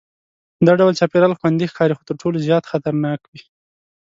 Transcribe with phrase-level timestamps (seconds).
[0.65, 3.41] دا ډول چاپېریال خوندي ښکاري خو تر ټولو زیات خطرناک وي.